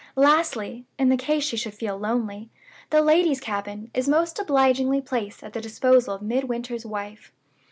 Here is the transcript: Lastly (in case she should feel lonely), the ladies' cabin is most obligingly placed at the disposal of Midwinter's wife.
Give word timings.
Lastly 0.17 0.87
(in 0.97 1.15
case 1.17 1.43
she 1.43 1.55
should 1.55 1.75
feel 1.75 1.95
lonely), 1.95 2.49
the 2.89 3.03
ladies' 3.03 3.39
cabin 3.39 3.91
is 3.93 4.09
most 4.09 4.39
obligingly 4.39 4.99
placed 4.99 5.43
at 5.43 5.53
the 5.53 5.61
disposal 5.61 6.15
of 6.15 6.23
Midwinter's 6.23 6.87
wife. 6.87 7.31